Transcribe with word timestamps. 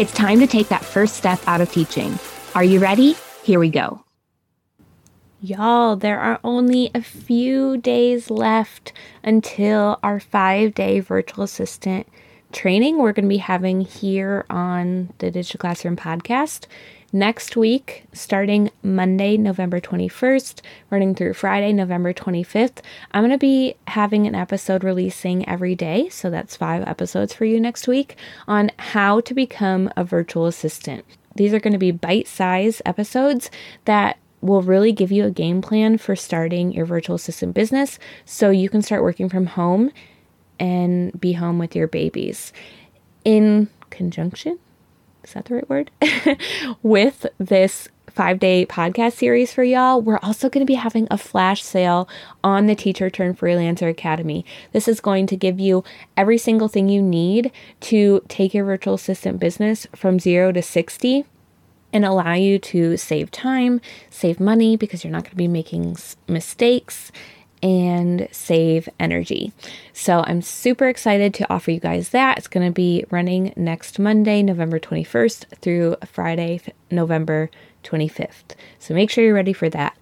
It's 0.00 0.14
time 0.14 0.40
to 0.40 0.46
take 0.46 0.68
that 0.68 0.82
first 0.82 1.14
step 1.14 1.38
out 1.46 1.60
of 1.60 1.70
teaching. 1.70 2.18
Are 2.54 2.64
you 2.64 2.80
ready? 2.80 3.16
Here 3.44 3.60
we 3.60 3.68
go. 3.68 4.02
Y'all, 5.42 5.94
there 5.94 6.18
are 6.18 6.40
only 6.42 6.90
a 6.94 7.02
few 7.02 7.76
days 7.76 8.30
left 8.30 8.94
until 9.22 9.98
our 10.02 10.18
five 10.18 10.72
day 10.72 11.00
virtual 11.00 11.44
assistant 11.44 12.06
training 12.50 12.96
we're 12.96 13.12
going 13.12 13.26
to 13.26 13.28
be 13.28 13.36
having 13.36 13.82
here 13.82 14.46
on 14.48 15.12
the 15.18 15.30
Ditch 15.30 15.52
the 15.52 15.58
Classroom 15.58 15.96
podcast 15.96 16.64
next 17.12 17.56
week, 17.56 18.04
starting 18.12 18.70
Monday, 18.82 19.36
November 19.36 19.80
21st, 19.80 20.60
running 20.90 21.14
through 21.14 21.34
Friday, 21.34 21.72
November 21.72 22.12
25th. 22.12 22.78
I'm 23.12 23.22
going 23.22 23.32
to 23.32 23.38
be 23.38 23.74
having 23.88 24.26
an 24.26 24.34
episode 24.34 24.84
releasing 24.84 25.48
every 25.48 25.74
day. 25.74 26.08
So 26.08 26.30
that's 26.30 26.56
five 26.56 26.86
episodes 26.86 27.34
for 27.34 27.44
you 27.44 27.60
next 27.60 27.88
week 27.88 28.16
on 28.46 28.70
how 28.78 29.20
to 29.20 29.34
become 29.34 29.90
a 29.96 30.04
virtual 30.04 30.46
assistant. 30.46 31.04
These 31.36 31.54
are 31.54 31.60
going 31.60 31.72
to 31.72 31.78
be 31.78 31.90
bite 31.90 32.28
sized 32.28 32.82
episodes 32.84 33.50
that 33.84 34.18
will 34.40 34.62
really 34.62 34.92
give 34.92 35.12
you 35.12 35.24
a 35.24 35.30
game 35.30 35.60
plan 35.60 35.98
for 35.98 36.16
starting 36.16 36.72
your 36.72 36.86
virtual 36.86 37.16
assistant 37.16 37.54
business 37.54 37.98
so 38.24 38.50
you 38.50 38.68
can 38.68 38.82
start 38.82 39.02
working 39.02 39.28
from 39.28 39.46
home 39.46 39.90
and 40.58 41.18
be 41.20 41.32
home 41.32 41.58
with 41.58 41.76
your 41.76 41.86
babies. 41.86 42.52
In 43.24 43.68
conjunction 43.90 44.58
is 45.24 45.32
that 45.32 45.46
the 45.46 45.54
right 45.54 45.68
word? 45.68 45.90
with 46.82 47.26
this 47.38 47.88
five 48.10 48.38
day 48.38 48.66
podcast 48.66 49.12
series 49.12 49.52
for 49.52 49.62
y'all, 49.62 50.00
we're 50.00 50.18
also 50.22 50.48
going 50.48 50.64
to 50.64 50.70
be 50.70 50.74
having 50.74 51.06
a 51.10 51.18
flash 51.18 51.62
sale 51.62 52.08
on 52.42 52.66
the 52.66 52.74
Teacher 52.74 53.08
Turn 53.08 53.34
Freelancer 53.34 53.88
Academy. 53.88 54.44
This 54.72 54.88
is 54.88 55.00
going 55.00 55.26
to 55.28 55.36
give 55.36 55.60
you 55.60 55.84
every 56.16 56.38
single 56.38 56.68
thing 56.68 56.88
you 56.88 57.02
need 57.02 57.52
to 57.80 58.22
take 58.28 58.52
your 58.52 58.64
virtual 58.64 58.94
assistant 58.94 59.38
business 59.38 59.86
from 59.94 60.18
zero 60.18 60.52
to 60.52 60.62
60 60.62 61.24
and 61.92 62.04
allow 62.04 62.34
you 62.34 62.58
to 62.58 62.96
save 62.96 63.30
time, 63.30 63.80
save 64.10 64.38
money 64.38 64.76
because 64.76 65.02
you're 65.02 65.12
not 65.12 65.24
going 65.24 65.30
to 65.30 65.36
be 65.36 65.48
making 65.48 65.96
mistakes 66.28 67.10
and 67.62 68.28
save 68.30 68.88
energy. 68.98 69.52
So 69.92 70.24
I'm 70.26 70.42
super 70.42 70.88
excited 70.88 71.34
to 71.34 71.52
offer 71.52 71.70
you 71.70 71.80
guys 71.80 72.10
that. 72.10 72.38
It's 72.38 72.48
going 72.48 72.66
to 72.66 72.72
be 72.72 73.04
running 73.10 73.52
next 73.56 73.98
Monday, 73.98 74.42
November 74.42 74.78
21st 74.78 75.58
through 75.60 75.96
Friday, 76.06 76.60
November 76.90 77.50
25th. 77.84 78.54
So 78.78 78.94
make 78.94 79.10
sure 79.10 79.24
you're 79.24 79.34
ready 79.34 79.52
for 79.52 79.68
that. 79.70 79.96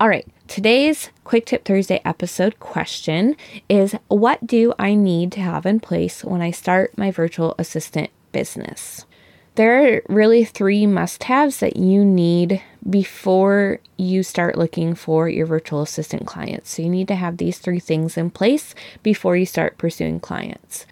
All 0.00 0.08
right, 0.08 0.26
today's 0.48 1.10
Quick 1.22 1.46
Tip 1.46 1.64
Thursday 1.64 2.00
episode 2.04 2.58
question 2.58 3.36
is 3.68 3.94
What 4.08 4.44
do 4.44 4.74
I 4.76 4.94
need 4.94 5.30
to 5.32 5.40
have 5.40 5.64
in 5.64 5.78
place 5.78 6.24
when 6.24 6.42
I 6.42 6.50
start 6.50 6.98
my 6.98 7.12
virtual 7.12 7.54
assistant 7.58 8.10
business? 8.32 9.06
There 9.54 9.96
are 9.96 10.02
really 10.08 10.44
three 10.44 10.86
must 10.86 11.24
haves 11.24 11.58
that 11.58 11.76
you 11.76 12.04
need 12.04 12.62
before 12.88 13.80
you 13.98 14.22
start 14.22 14.56
looking 14.56 14.94
for 14.94 15.28
your 15.28 15.44
virtual 15.44 15.82
assistant 15.82 16.26
clients. 16.26 16.70
So, 16.70 16.82
you 16.82 16.88
need 16.88 17.08
to 17.08 17.14
have 17.14 17.36
these 17.36 17.58
three 17.58 17.80
things 17.80 18.16
in 18.16 18.30
place 18.30 18.74
before 19.02 19.36
you 19.36 19.44
start 19.44 19.76
pursuing 19.76 20.20
clients. 20.20 20.86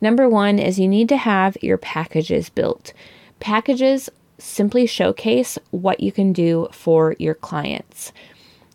Number 0.00 0.28
one 0.28 0.58
is 0.58 0.78
you 0.78 0.88
need 0.88 1.08
to 1.08 1.16
have 1.16 1.56
your 1.62 1.78
packages 1.78 2.48
built. 2.48 2.92
Packages 3.40 4.08
simply 4.38 4.86
showcase 4.86 5.58
what 5.70 6.00
you 6.00 6.12
can 6.12 6.32
do 6.32 6.68
for 6.72 7.14
your 7.18 7.34
clients. 7.34 8.12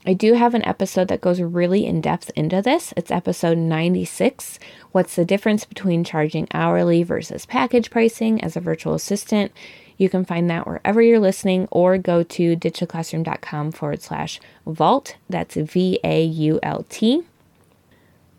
I 0.07 0.13
do 0.13 0.33
have 0.33 0.53
an 0.53 0.65
episode 0.65 1.07
that 1.07 1.21
goes 1.21 1.41
really 1.41 1.87
in 1.87 1.99
depth 1.99 2.29
into 2.35 2.61
this. 2.61 2.93
It's 2.95 3.09
episode 3.09 3.57
96. 3.57 4.59
What's 4.91 5.15
the 5.15 5.25
difference 5.25 5.65
between 5.65 6.03
charging 6.03 6.47
hourly 6.53 7.01
versus 7.01 7.47
package 7.47 7.89
pricing 7.89 8.39
as 8.43 8.55
a 8.55 8.59
virtual 8.59 8.93
assistant? 8.93 9.51
You 9.97 10.09
can 10.09 10.23
find 10.23 10.47
that 10.51 10.67
wherever 10.67 11.01
you're 11.01 11.19
listening 11.19 11.67
or 11.71 11.97
go 11.97 12.21
to 12.21 12.55
ditchtheclassroom.com 12.55 13.71
forward 13.71 14.03
slash 14.03 14.39
vault. 14.67 15.15
That's 15.27 15.55
V 15.55 15.99
A 16.03 16.23
U 16.23 16.59
L 16.61 16.85
T. 16.87 17.23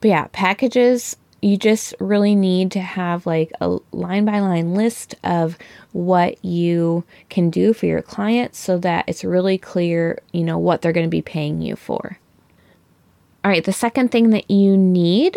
But 0.01 0.09
yeah, 0.09 0.27
packages 0.31 1.17
you 1.43 1.57
just 1.57 1.95
really 2.01 2.35
need 2.35 2.73
to 2.73 2.81
have 2.81 3.27
like 3.27 3.53
a 3.61 3.79
line 3.93 4.25
by 4.25 4.41
line 4.41 4.75
list 4.75 5.15
of 5.23 5.59
what 5.93 6.43
you 6.45 7.05
can 7.29 7.51
do 7.51 7.73
for 7.73 7.87
your 7.87 8.03
clients 8.03 8.59
so 8.59 8.79
that 8.79 9.05
it's 9.07 9.23
really 9.23 9.59
clear, 9.59 10.21
you 10.33 10.43
know, 10.43 10.59
what 10.59 10.83
they're 10.83 10.93
going 10.93 11.07
to 11.07 11.11
be 11.11 11.23
paying 11.23 11.61
you 11.61 11.77
for. 11.77 12.19
All 13.45 13.51
right, 13.51 13.65
the 13.65 13.73
second 13.73 14.11
thing 14.11 14.31
that 14.31 14.51
you 14.51 14.77
need 14.77 15.37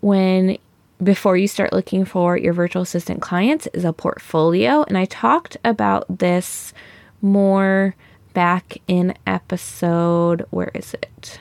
when 0.00 0.58
before 1.02 1.36
you 1.36 1.46
start 1.46 1.72
looking 1.72 2.04
for 2.06 2.38
your 2.38 2.54
virtual 2.54 2.82
assistant 2.82 3.20
clients 3.20 3.66
is 3.74 3.84
a 3.84 3.92
portfolio, 3.92 4.84
and 4.84 4.96
I 4.96 5.04
talked 5.04 5.58
about 5.62 6.06
this 6.18 6.72
more 7.20 7.94
back 8.32 8.78
in 8.86 9.14
episode 9.26 10.46
where 10.50 10.70
is 10.74 10.94
it? 10.94 11.40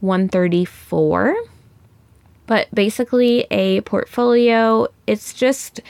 134 0.00 1.36
but 2.46 2.68
basically, 2.74 3.46
a 3.50 3.80
portfolio, 3.82 4.88
it's 5.06 5.32
just 5.32 5.80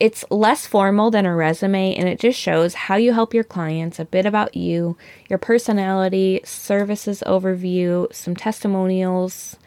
it's 0.00 0.24
less 0.30 0.66
formal 0.66 1.10
than 1.10 1.26
a 1.26 1.36
resume 1.36 1.94
and 1.94 2.08
it 2.08 2.18
just 2.18 2.40
shows 2.40 2.72
how 2.72 2.96
you 2.96 3.12
help 3.12 3.34
your 3.34 3.44
clients, 3.44 3.98
a 3.98 4.04
bit 4.06 4.24
about 4.24 4.56
you, 4.56 4.96
your 5.28 5.38
personality, 5.38 6.40
services 6.42 7.22
overview, 7.26 8.12
some 8.12 8.34
testimonials, 8.34 9.58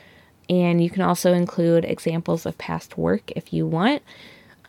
and 0.50 0.84
you 0.84 0.90
can 0.90 1.04
also 1.04 1.34
include 1.34 1.86
examples 1.86 2.48
of 2.48 2.58
past 2.58 2.98
work 2.98 3.32
if 3.36 3.54
you 3.54 3.68
want. 3.68 4.02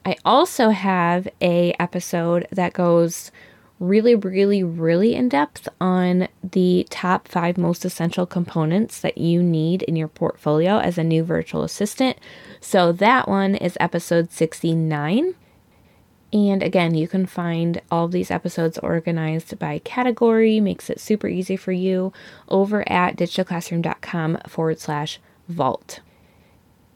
I 0.04 0.16
also 0.22 0.68
have 0.68 1.26
a 1.40 1.74
episode 1.80 2.46
that 2.52 2.74
goes 2.74 3.32
really, 3.80 4.14
really, 4.14 4.62
really 4.62 5.14
in 5.14 5.28
depth 5.28 5.68
on 5.80 6.28
the 6.42 6.86
top 6.90 7.28
five 7.28 7.58
most 7.58 7.84
essential 7.84 8.26
components 8.26 9.00
that 9.00 9.18
you 9.18 9.42
need 9.42 9.82
in 9.82 9.96
your 9.96 10.08
portfolio 10.08 10.78
as 10.78 10.96
a 10.96 11.04
new 11.04 11.24
virtual 11.24 11.62
assistant. 11.62 12.16
So 12.60 12.92
that 12.92 13.28
one 13.28 13.54
is 13.54 13.76
episode 13.80 14.30
69. 14.30 15.34
And 16.32 16.62
again, 16.62 16.94
you 16.94 17.06
can 17.06 17.26
find 17.26 17.80
all 17.90 18.08
these 18.08 18.30
episodes 18.30 18.78
organized 18.78 19.56
by 19.58 19.78
category, 19.80 20.58
makes 20.60 20.90
it 20.90 21.00
super 21.00 21.28
easy 21.28 21.56
for 21.56 21.72
you 21.72 22.12
over 22.48 22.88
at 22.90 23.16
ditchtheclassroom.com 23.16 24.38
forward 24.48 24.80
slash 24.80 25.20
vault. 25.48 26.00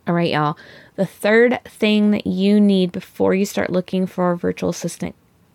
All 0.08 0.14
right, 0.14 0.32
y'all. 0.32 0.56
The 0.96 1.06
third 1.06 1.60
thing 1.64 2.10
that 2.12 2.26
you 2.26 2.60
need 2.60 2.90
before 2.90 3.34
you 3.34 3.44
start 3.44 3.70
looking 3.70 4.06
for 4.06 4.32
a 4.32 4.36
virtual 4.36 4.70
assistant 4.70 5.14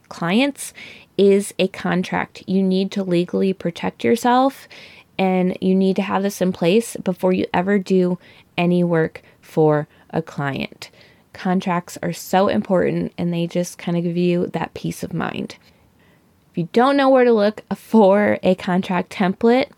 clients 0.09 0.73
is 1.17 1.53
a 1.59 1.67
contract. 1.67 2.43
You 2.47 2.63
need 2.63 2.91
to 2.91 3.03
legally 3.03 3.53
protect 3.53 4.03
yourself 4.03 4.67
and 5.17 5.57
you 5.61 5.75
need 5.75 5.95
to 5.97 6.01
have 6.01 6.23
this 6.23 6.41
in 6.41 6.51
place 6.51 6.95
before 6.97 7.33
you 7.33 7.45
ever 7.53 7.77
do 7.77 8.17
any 8.57 8.83
work 8.83 9.21
for 9.41 9.87
a 10.09 10.21
client. 10.21 10.89
Contracts 11.33 11.97
are 12.03 12.13
so 12.13 12.47
important 12.47 13.13
and 13.17 13.33
they 13.33 13.47
just 13.47 13.77
kind 13.77 13.97
of 13.97 14.03
give 14.03 14.17
you 14.17 14.47
that 14.47 14.73
peace 14.73 15.03
of 15.03 15.13
mind. 15.13 15.57
If 16.51 16.57
you 16.57 16.69
don't 16.71 16.97
know 16.97 17.09
where 17.09 17.23
to 17.23 17.33
look 17.33 17.61
for 17.75 18.37
a 18.43 18.53
contract 18.55 19.11
template, 19.11 19.69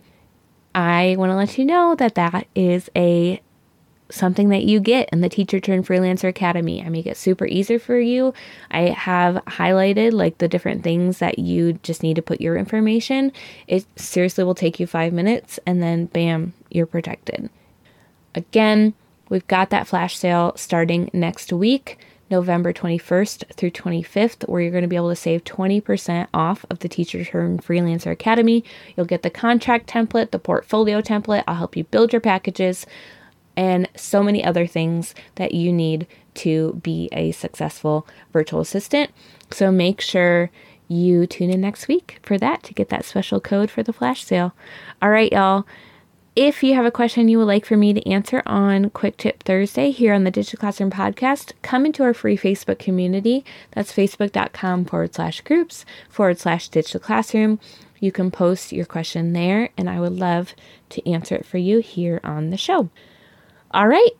I 0.73 1.15
want 1.17 1.29
to 1.29 1.35
let 1.35 1.57
you 1.57 1.63
know 1.63 1.95
that 1.95 2.15
that 2.15 2.47
is 2.53 2.89
a 2.95 3.41
something 4.09 4.49
that 4.49 4.63
you 4.63 4.79
get 4.79 5.09
in 5.11 5.21
the 5.21 5.29
Teacher 5.29 5.59
Turn 5.59 5.83
Freelancer 5.83 6.29
Academy. 6.29 6.83
I 6.83 6.89
make 6.89 7.05
it 7.05 7.17
super 7.17 7.45
easy 7.45 7.77
for 7.77 7.99
you. 7.99 8.33
I 8.71 8.89
have 8.89 9.35
highlighted 9.45 10.13
like 10.13 10.37
the 10.37 10.47
different 10.47 10.83
things 10.83 11.19
that 11.19 11.39
you 11.39 11.73
just 11.83 12.03
need 12.03 12.15
to 12.15 12.21
put 12.21 12.41
your 12.41 12.55
information. 12.55 13.31
It 13.67 13.85
seriously 13.95 14.43
will 14.43 14.55
take 14.55 14.79
you 14.79 14.87
five 14.87 15.13
minutes 15.13 15.59
and 15.65 15.81
then 15.81 16.05
bam, 16.05 16.53
you're 16.69 16.85
protected. 16.85 17.49
Again, 18.35 18.93
we've 19.29 19.47
got 19.47 19.69
that 19.71 19.87
flash 19.87 20.17
sale 20.17 20.53
starting 20.55 21.09
next 21.13 21.51
week. 21.51 21.97
November 22.31 22.73
21st 22.73 23.53
through 23.53 23.69
25th, 23.69 24.49
where 24.49 24.59
you're 24.59 24.71
going 24.71 24.81
to 24.81 24.87
be 24.87 24.95
able 24.95 25.09
to 25.09 25.15
save 25.15 25.43
20% 25.43 26.27
off 26.33 26.65
of 26.71 26.79
the 26.79 26.89
Teacher 26.89 27.23
Turn 27.23 27.59
Freelancer 27.59 28.11
Academy. 28.11 28.63
You'll 28.97 29.05
get 29.05 29.21
the 29.21 29.29
contract 29.29 29.87
template, 29.87 30.31
the 30.31 30.39
portfolio 30.39 31.01
template. 31.01 31.43
I'll 31.47 31.55
help 31.55 31.77
you 31.77 31.83
build 31.83 32.13
your 32.13 32.21
packages 32.21 32.87
and 33.57 33.87
so 33.95 34.21
many 34.21 34.43
other 34.43 34.67
things 34.67 35.15
that 35.35 35.53
you 35.53 35.71
need 35.71 36.07
to 36.35 36.79
be 36.83 37.09
a 37.11 37.31
successful 37.31 38.07
virtual 38.33 38.59
assistant. 38.59 39.11
So 39.51 39.71
make 39.71 40.01
sure 40.01 40.51
you 40.87 41.25
tune 41.25 41.49
in 41.49 41.61
next 41.61 41.87
week 41.87 42.19
for 42.23 42.37
that 42.37 42.63
to 42.63 42.73
get 42.73 42.89
that 42.89 43.05
special 43.05 43.39
code 43.39 43.71
for 43.71 43.83
the 43.83 43.93
flash 43.93 44.23
sale. 44.23 44.53
All 45.01 45.09
right, 45.09 45.31
y'all. 45.31 45.65
If 46.35 46.63
you 46.63 46.73
have 46.73 46.85
a 46.85 46.91
question 46.91 47.29
you 47.29 47.37
would 47.37 47.45
like 47.47 47.65
for 47.65 47.77
me 47.77 47.93
to 47.93 48.09
answer 48.09 48.43
on 48.45 48.89
Quick 48.89 49.15
Tip 49.15 49.41
Thursday 49.43 49.89
here 49.91 50.13
on 50.13 50.25
the 50.25 50.31
Ditch 50.31 50.51
the 50.51 50.57
Classroom 50.57 50.91
podcast, 50.91 51.53
come 51.61 51.85
into 51.85 52.03
our 52.03 52.13
free 52.13 52.37
Facebook 52.37 52.77
community. 52.77 53.45
That's 53.71 53.93
facebook.com 53.93 54.83
forward 54.83 55.15
slash 55.15 55.39
groups 55.39 55.85
forward 56.09 56.37
slash 56.37 56.67
ditch 56.67 56.91
the 56.91 56.99
classroom. 56.99 57.57
You 58.01 58.11
can 58.11 58.31
post 58.31 58.73
your 58.73 58.85
question 58.85 59.31
there, 59.31 59.69
and 59.77 59.89
I 59.89 60.01
would 60.01 60.19
love 60.19 60.53
to 60.89 61.09
answer 61.09 61.35
it 61.35 61.45
for 61.45 61.57
you 61.57 61.79
here 61.79 62.19
on 62.21 62.49
the 62.49 62.57
show. 62.57 62.89
All 63.71 63.87
right. 63.87 64.11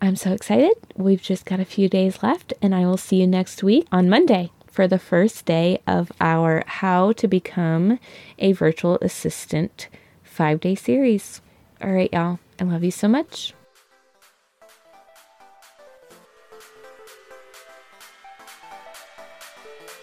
I'm 0.00 0.16
so 0.16 0.32
excited. 0.32 0.74
We've 0.94 1.22
just 1.22 1.44
got 1.44 1.60
a 1.60 1.64
few 1.64 1.88
days 1.88 2.22
left, 2.22 2.52
and 2.60 2.74
I 2.74 2.86
will 2.86 2.98
see 2.98 3.16
you 3.16 3.26
next 3.26 3.62
week 3.62 3.86
on 3.90 4.08
Monday 4.08 4.50
for 4.66 4.86
the 4.86 4.98
first 4.98 5.46
day 5.46 5.80
of 5.86 6.12
our 6.20 6.62
How 6.66 7.12
to 7.12 7.26
Become 7.26 7.98
a 8.38 8.52
Virtual 8.52 8.98
Assistant 9.00 9.88
five 10.22 10.60
day 10.60 10.74
series. 10.74 11.40
All 11.82 11.90
right, 11.90 12.12
y'all. 12.12 12.38
I 12.60 12.64
love 12.64 12.84
you 12.84 12.90
so 12.90 13.08
much. 13.08 13.54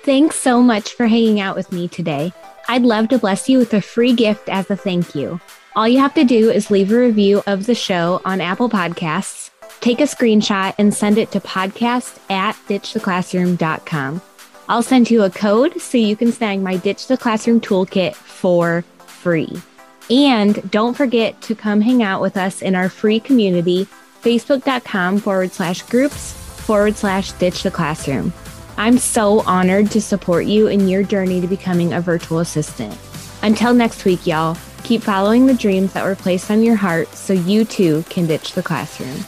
Thanks 0.03 0.35
so 0.35 0.61
much 0.61 0.95
for 0.95 1.07
hanging 1.07 1.39
out 1.39 1.55
with 1.55 1.71
me 1.71 1.87
today. 1.87 2.33
I'd 2.67 2.81
love 2.81 3.07
to 3.07 3.17
bless 3.17 3.47
you 3.47 3.57
with 3.57 3.73
a 3.73 3.79
free 3.79 4.11
gift 4.11 4.49
as 4.49 4.69
a 4.69 4.75
thank 4.75 5.15
you. 5.15 5.39
All 5.77 5.87
you 5.87 5.99
have 5.99 6.13
to 6.15 6.25
do 6.25 6.51
is 6.51 6.69
leave 6.69 6.91
a 6.91 6.99
review 6.99 7.41
of 7.47 7.67
the 7.67 7.73
show 7.73 8.21
on 8.25 8.41
Apple 8.41 8.69
Podcasts, 8.69 9.49
take 9.79 10.01
a 10.01 10.03
screenshot, 10.03 10.75
and 10.77 10.93
send 10.93 11.17
it 11.17 11.31
to 11.31 11.39
podcast 11.39 12.19
at 12.29 12.57
ditchtheclassroom.com. 12.67 14.21
I'll 14.67 14.83
send 14.83 15.09
you 15.09 15.23
a 15.23 15.29
code 15.29 15.79
so 15.79 15.97
you 15.97 16.17
can 16.17 16.33
snag 16.33 16.59
my 16.59 16.75
Ditch 16.75 17.07
the 17.07 17.17
Classroom 17.17 17.61
toolkit 17.61 18.13
for 18.13 18.83
free. 19.05 19.61
And 20.09 20.69
don't 20.69 20.95
forget 20.95 21.41
to 21.43 21.55
come 21.55 21.79
hang 21.79 22.03
out 22.03 22.19
with 22.21 22.35
us 22.35 22.61
in 22.61 22.75
our 22.75 22.89
free 22.89 23.21
community, 23.21 23.87
facebook.com 24.21 25.19
forward 25.19 25.53
slash 25.53 25.81
groups 25.83 26.33
forward 26.33 26.97
slash 26.97 27.31
ditch 27.33 27.63
the 27.63 27.71
classroom. 27.71 28.33
I'm 28.77 28.97
so 28.97 29.41
honored 29.41 29.91
to 29.91 30.01
support 30.01 30.45
you 30.45 30.67
in 30.67 30.87
your 30.87 31.03
journey 31.03 31.39
to 31.41 31.47
becoming 31.47 31.93
a 31.93 32.01
virtual 32.01 32.39
assistant. 32.39 32.97
Until 33.43 33.73
next 33.73 34.03
week, 34.05 34.25
y'all. 34.25 34.57
Keep 34.83 35.03
following 35.03 35.45
the 35.45 35.53
dreams 35.53 35.93
that 35.93 36.03
were 36.03 36.15
placed 36.15 36.51
on 36.51 36.63
your 36.63 36.75
heart 36.75 37.07
so 37.13 37.33
you 37.33 37.65
too 37.65 38.03
can 38.09 38.25
ditch 38.25 38.53
the 38.53 38.63
classroom. 38.63 39.23